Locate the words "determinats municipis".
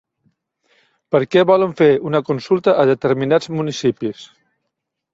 2.95-4.29